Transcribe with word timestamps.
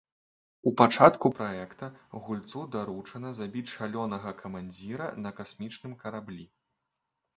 У 0.69 0.71
пачатку 0.81 1.27
праекта 1.39 1.89
гульцу 2.23 2.63
даручана 2.75 3.29
забіць 3.41 3.65
шалёнага 3.75 4.29
камандзіра 4.43 5.13
на 5.27 5.37
касмічным 5.41 5.93
караблі. 6.05 6.45